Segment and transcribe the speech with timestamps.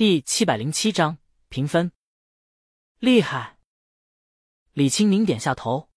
[0.00, 1.18] 第七百零七章
[1.50, 1.92] 评分。
[3.00, 3.58] 厉害！
[4.72, 5.90] 李青宁点下头。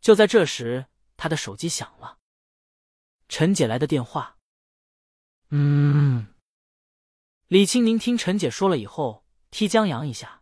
[0.00, 0.86] 就在这时，
[1.18, 2.16] 他的手机响了，
[3.28, 4.38] 陈姐来的电话。
[5.50, 6.28] 嗯。
[7.48, 10.40] 李青宁听陈姐说了以后，踢江阳一下：“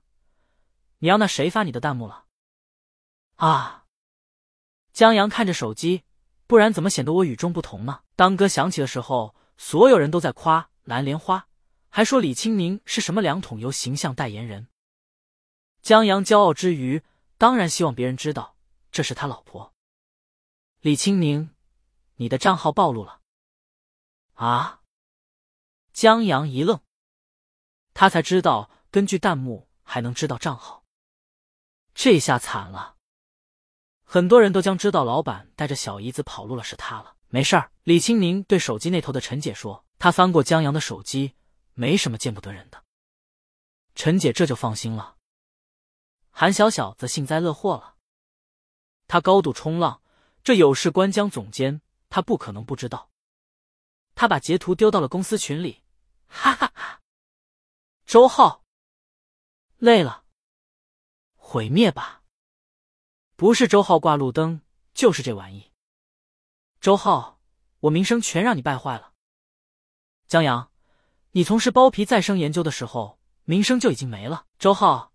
[1.03, 2.27] 你让那谁发你的弹幕了？”
[3.43, 3.87] 啊！
[4.93, 6.05] 江阳看着手机，
[6.47, 8.05] 不然怎么显得我与众不同呢？
[8.15, 11.49] 当歌响起的时候，所有人都在夸蓝莲花。
[11.95, 14.69] 还说李青宁是什么两桶油形象代言人。
[15.83, 17.03] 江阳骄傲之余，
[17.37, 18.57] 当然希望别人知道
[18.91, 19.75] 这是他老婆。
[20.81, 21.51] 李青宁，
[22.15, 23.21] 你的账号暴露了。
[24.33, 24.81] 啊！
[25.93, 26.81] 江阳一愣，
[27.93, 30.87] 他才知道根据弹幕还能知道账号，
[31.93, 32.97] 这下惨了。
[34.03, 37.17] 很多人都将知道老板带着小姨子跑路了是他了。
[37.29, 41.35] 没事儿，李青宁对手机那头的陈姐说，他翻过江阳的手机。
[41.75, 42.85] 没什么见不得人的，
[43.95, 45.17] 陈姐这就放心了。
[46.31, 47.97] 韩小小则幸灾乐祸了，
[49.07, 50.03] 他高度冲浪，
[50.43, 53.11] 这有事关江总监，他不可能不知道。
[54.15, 55.83] 他把截图丢到了公司群里，
[56.27, 57.03] 哈哈哈。
[58.07, 58.65] 周浩，
[59.77, 60.25] 累了，
[61.37, 62.23] 毁灭吧！
[63.37, 64.63] 不是周浩挂路灯，
[64.95, 65.73] 就是这玩意。
[66.81, 67.41] 周浩，
[67.81, 69.15] 我名声全让你败坏了，
[70.27, 70.72] 江阳。
[71.35, 74.45] 你从事包皮再生研究的时候，名声就已经没了。
[74.59, 75.13] 周浩，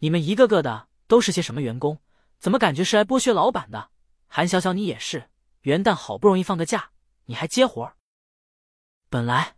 [0.00, 1.98] 你们一个个的都是些什么员工？
[2.38, 3.90] 怎么感觉是来剥削老板的？
[4.26, 5.30] 韩小小，你也是。
[5.62, 6.90] 元旦好不容易放个假，
[7.24, 7.96] 你还接活儿？
[9.08, 9.56] 本来，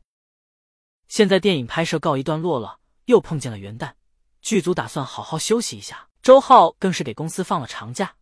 [1.09, 3.95] 现在电影拍摄告一段落了，又碰见了元旦，
[4.41, 6.09] 剧组打算好好休息一下。
[6.23, 8.15] 周浩更是给公司放了长假，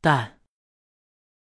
[0.00, 0.40] 但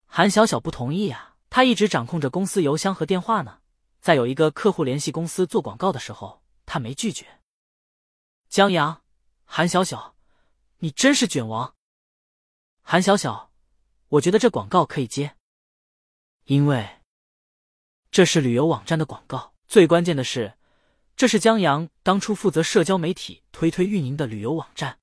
[0.06, 3.60] 韩小小不同意啊，他一直掌控着公司邮箱和电话呢。
[4.00, 7.42] 在有一个客户联系公司做广告的时候，他没拒绝。
[8.50, 9.04] 江阳、
[9.46, 10.16] 韩小小，
[10.78, 11.76] 你真是卷王。
[12.82, 13.52] 韩小小，
[14.08, 15.36] 我觉得这广告可以接，
[16.46, 17.02] 因为
[18.10, 19.54] 这是旅游网站的广告。
[19.68, 20.58] 最关键的是，
[21.16, 25.00] 这是江阳当初负责社交媒体推推运营的旅游网站。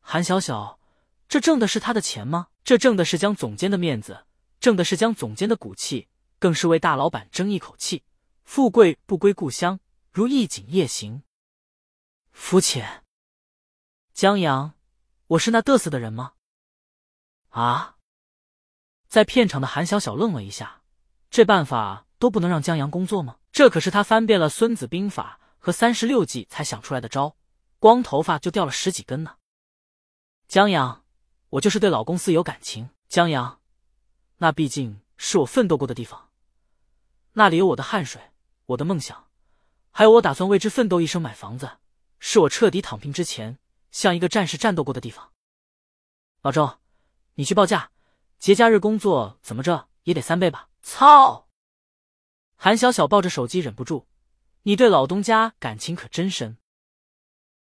[0.00, 0.80] 韩小小，
[1.28, 2.48] 这挣的是他的钱吗？
[2.64, 4.24] 这挣的是江总监的面子，
[4.58, 6.08] 挣的是江总监的骨气。
[6.38, 8.04] 更是为大老板争一口气，
[8.44, 9.80] 富贵不归故乡，
[10.12, 11.22] 如一景夜行。
[12.30, 13.04] 肤浅，
[14.12, 14.74] 江阳，
[15.26, 16.34] 我是那嘚瑟的人吗？
[17.48, 17.96] 啊！
[19.08, 20.82] 在片场的韩小小愣了一下，
[21.30, 23.38] 这办法都不能让江阳工作吗？
[23.50, 27.36] 这可是他翻遍了《孙子兵法》和三十六计才想出来的招，
[27.80, 29.36] 光头发就掉了十几根呢。
[30.46, 31.04] 江阳，
[31.48, 32.90] 我就是对老公司有感情。
[33.08, 33.60] 江阳，
[34.36, 36.27] 那毕竟是我奋斗过的地方。
[37.38, 38.20] 那里有我的汗水，
[38.66, 39.28] 我的梦想，
[39.92, 41.78] 还有我打算为之奋斗一生买房子，
[42.18, 43.60] 是我彻底躺平之前
[43.92, 45.32] 像一个战士战斗过的地方。
[46.42, 46.80] 老周，
[47.34, 47.92] 你去报价，
[48.40, 50.68] 节假日工作怎么着也得三倍吧？
[50.82, 51.48] 操！
[52.56, 54.08] 韩小小抱着手机忍不住，
[54.64, 56.58] 你对老东家感情可真深。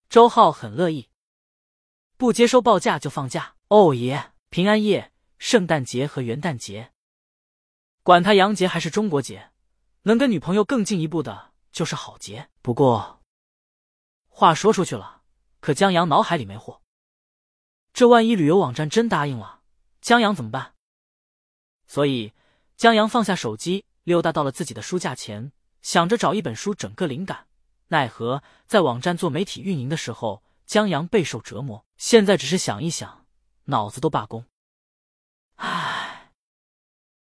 [0.08, 1.10] 周浩很乐意，
[2.16, 3.56] 不接收报价就放假。
[3.68, 4.32] 哦耶！
[4.50, 6.94] 平安夜、圣诞节和元旦节，
[8.04, 9.52] 管他洋节还是中国节。
[10.08, 12.50] 能跟女朋友更进一步的就是好节。
[12.62, 13.24] 不过
[14.28, 15.24] 话说出去了，
[15.60, 16.82] 可江阳脑海里没货。
[17.92, 19.62] 这万一旅游网站真答应了，
[20.02, 20.76] 江阳怎么办？
[21.88, 22.34] 所以
[22.78, 25.52] 江阳放下手机，溜达到了自己的书架前，
[25.82, 27.48] 想着找一本书整个灵感。
[27.88, 31.84] 奈何在网站做媒体运营的时候，江阳备受折磨。
[31.98, 33.26] 现在只是想一想，
[33.66, 34.46] 脑子都罢工。
[35.56, 36.32] 唉，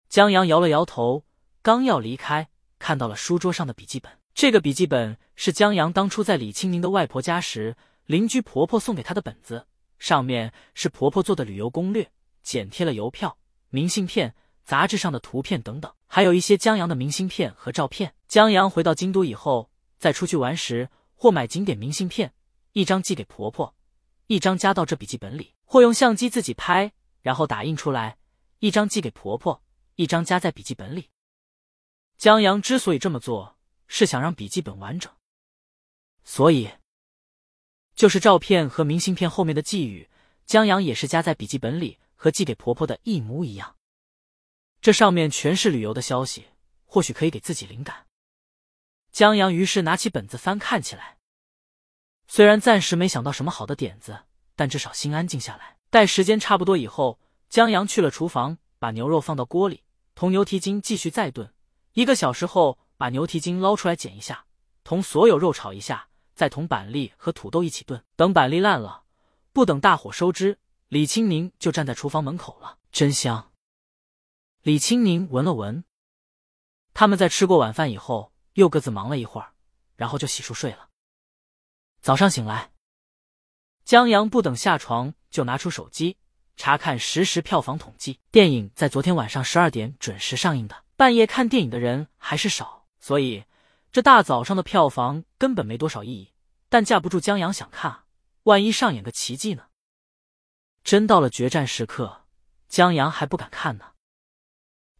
[0.08, 1.24] 江阳摇了摇头，
[1.62, 2.48] 刚要离开。
[2.80, 7.76] 看到了书桌上的笔记本，这个笔记本是江阳当初在李清宁的外婆家时，
[8.06, 9.66] 邻居婆婆送给他的本子，
[9.98, 12.10] 上面是婆婆做的旅游攻略，
[12.42, 13.36] 剪贴了邮票、
[13.68, 18.14] 明信片、杂志上的图片等等，还有一些江阳的明信片和照片。
[18.26, 22.32] 江阳回到京都以后，在出去玩时或买景点明信片，
[22.72, 23.74] 一张寄给婆婆，
[24.26, 28.16] 一张夹到这笔记本里，或用相机自己拍，然后打印出来，
[28.60, 29.62] 一张寄给婆婆，
[29.96, 31.10] 一张夹在笔记本里。
[32.20, 33.56] 江阳之所以这么做，
[33.86, 35.10] 是想让笔记本完整，
[36.22, 36.70] 所以
[37.94, 40.06] 就是照片和明信片后面的寄语，
[40.44, 43.74] 江阳也是夹在笔记本里，和寄给婆婆的一模一样。
[44.82, 46.48] 这上面全是旅游的消息，
[46.84, 48.06] 或许可以给自己灵感。
[49.10, 51.16] 江阳于是拿起本子翻看起来，
[52.28, 54.24] 虽然暂时没想到什么好的点子，
[54.54, 55.78] 但至少心安静下来。
[55.88, 57.18] 待时间差不多以后，
[57.48, 59.84] 江阳去了厨房，把牛肉放到锅里，
[60.14, 61.50] 同牛蹄筋继续再炖。
[62.00, 64.46] 一个小时后，把牛蹄筋捞出来剪一下，
[64.84, 68.02] 同所有肉炒一下，再同板栗和土豆一起炖。
[68.16, 69.04] 等板栗烂了，
[69.52, 70.58] 不等大火收汁，
[70.88, 73.52] 李青宁就站在厨房门口了，真香。
[74.62, 75.84] 李青宁闻了闻。
[76.94, 79.52] 他们在吃过晚饭以后，又各自忙了一会儿，
[79.96, 80.88] 然后就洗漱睡了。
[82.00, 82.72] 早上醒来，
[83.84, 86.16] 江阳不等下床，就拿出手机
[86.56, 88.18] 查看实时票房统计。
[88.30, 93.46] 电影在昨天晚上十二点准时上映的，半夜看电影的人还是少，所以
[93.90, 96.34] 这大早上的票房根本没多少意义。
[96.68, 98.04] 但架不住江阳想看，
[98.42, 99.68] 万一上演个奇迹呢？
[100.84, 102.26] 真到了决战时刻，
[102.68, 103.92] 江阳还不敢看呢。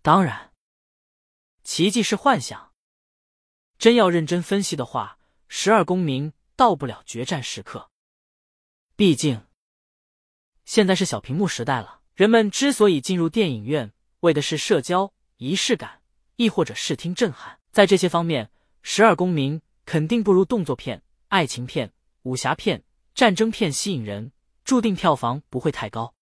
[0.00, 0.54] 当然。
[1.64, 2.72] 奇迹是幻想，
[3.76, 5.18] 真要认真分析的话，
[5.48, 7.90] 十二公民到不了决战时刻。
[8.96, 9.46] 毕竟，
[10.64, 12.00] 现在是小屏幕时代了。
[12.14, 16.02] 人们之所以进入电影院，为的是社交、仪式感，
[16.36, 17.58] 亦或者视听震撼。
[17.72, 18.50] 在这些方面，
[18.82, 21.94] 十二公民肯定不如动作片、爱情片、
[22.24, 22.84] 武侠片、
[23.14, 24.32] 战争片吸引人，
[24.64, 26.12] 注定票房不会太高。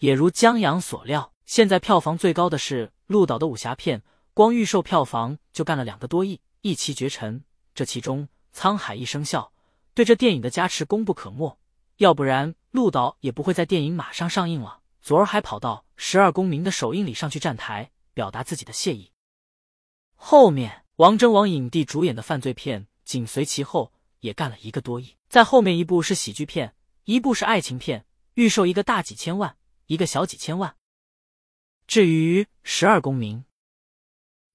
[0.00, 4.02] 也如江阳所料，现在票房最高的是陆导的武侠片。
[4.34, 7.42] 光预售票房就干了两个多亿，一骑绝尘。
[7.74, 8.28] 这其中
[8.58, 9.52] 《沧海一声笑》
[9.94, 11.58] 对这电影的加持功不可没，
[11.96, 19.12] 要不然陆导也不会在电影马上上映了，昨儿还跑到《十二公民》的首映礼上去站台，表达自己的谢意。
[20.14, 25.16] 后面王峥王影帝主演的犯罪片紧随其后，也干了一个多亿。
[25.28, 26.74] 在后面一部是喜剧片，
[27.04, 28.04] 一部是爱情片，
[28.34, 30.76] 预售一个大几千万，一个小几千万。
[31.86, 33.38] 至于《十二公民》。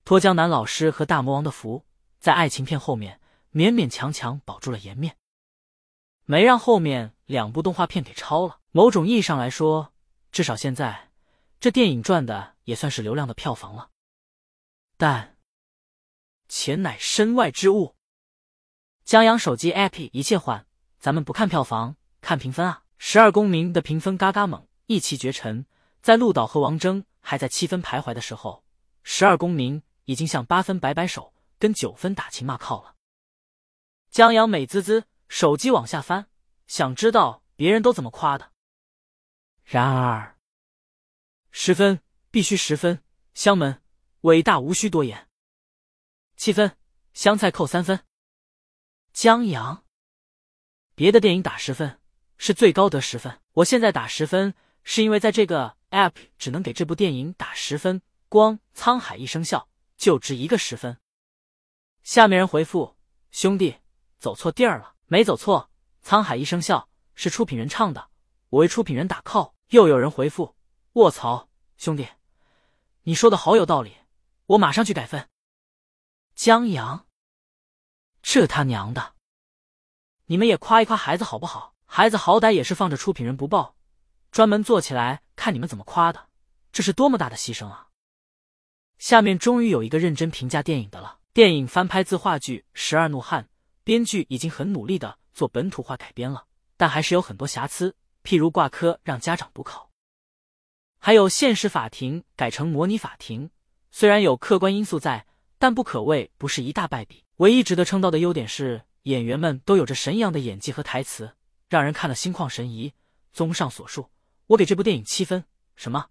[0.04, 1.84] 托江南老师和大魔王的福，
[2.20, 3.20] 在爱情片后面
[3.52, 5.18] 勉勉强强保住了颜面，
[6.26, 8.60] 没让后面两部动画片给超了。
[8.72, 9.94] 某种意义上来说，
[10.32, 11.10] 至少现在
[11.60, 13.90] 这电影赚的也算是流量的票房了。
[14.98, 15.38] 但
[16.48, 17.96] 钱乃身外之物，
[19.04, 20.66] 江阳手机 app 一切换，
[21.00, 22.84] 咱们不看票房，看评分啊！
[22.98, 25.66] 十二公民的评分嘎嘎猛，一骑绝尘。
[26.02, 28.64] 在陆导和王峥还在七分徘徊的时候，
[29.04, 29.84] 十二公民。
[30.08, 32.94] 已经向八分摆摆手，跟九分打情骂俏了。
[34.12, 36.28] 江阳美滋滋，手机往下翻，
[36.68, 38.52] 想知道别人都怎么夸的。
[39.64, 40.35] 然而，
[41.66, 43.02] 十分必须十分，
[43.34, 43.82] 香门
[44.22, 45.28] 伟大无需多言。
[46.38, 46.78] 七分
[47.16, 48.06] 香菜扣三分。
[49.14, 49.84] 江阳，
[50.94, 52.00] 别的电影打十分
[52.38, 54.54] 是最高得十分，我现在打十分
[54.84, 59.68] 是因为在这个 app 只能给这部电影打十分，光《沧海一声笑》。
[59.98, 61.00] 就值一个十分。
[62.04, 62.96] 下面人回复
[63.32, 63.78] 兄弟
[64.20, 65.72] 走错地儿了，没走错。
[66.04, 68.12] 沧海一声笑是出品人唱的，
[68.50, 69.54] 我为出品人打 call。
[69.70, 70.56] 又有人回复
[70.94, 72.08] 卧槽，兄弟，
[73.04, 73.96] 你说的好有道理，
[74.46, 75.28] 我马上去改分。
[76.36, 77.06] 江阳，
[78.22, 79.14] 这他娘的，
[80.26, 81.76] 你们也夸一夸孩子好不好？
[81.86, 83.76] 孩子好歹也是放着出品人不报，
[84.32, 86.30] 专门做起来看你们怎么夸的，
[86.72, 87.90] 这是多么大的牺牲啊！
[88.98, 91.20] 下面终于有一个认真评价电影的了。
[91.34, 93.44] 电影翻拍自话剧《十二怒汉》，
[93.84, 96.46] 编剧已经很努力的做本土化改编了，
[96.78, 99.92] 但还是有很多瑕疵，譬如挂科让家长补考，
[101.06, 103.52] 还有现实法庭改成模拟法庭。
[103.92, 105.28] 虽然有客观因素在，
[105.60, 107.24] 但不可谓不是一大败笔。
[107.36, 111.36] 唯一值得称道的优点是演员们都有着神一样的演技和台词，
[111.70, 112.92] 让人看了心旷神怡。
[113.34, 114.10] 综上所述，
[114.48, 115.46] 我给这部电影七分。
[115.76, 116.08] 什么？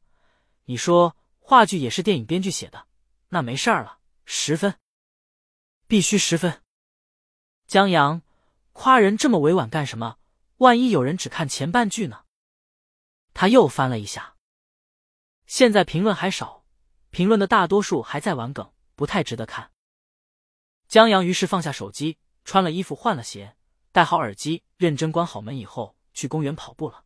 [0.67, 1.17] 你说？
[1.41, 2.87] 话剧也是电影编剧写的，
[3.31, 4.77] 那没事儿了，十分，
[5.89, 6.63] 必须十分。
[7.67, 8.23] 江阳
[8.73, 10.19] 夸人这么委婉干什么？
[10.59, 12.21] 万一有人只看前半句呢？
[13.35, 14.34] 他又翻了一下，
[15.47, 16.65] 现在评论还少，
[17.11, 19.71] 评论的大多数还在玩梗，不太值得看。
[20.89, 23.57] 江阳于是放下手机，穿了衣服，换了鞋，
[23.93, 27.04] 戴好耳机，认真关好门以后，去公园跑步了。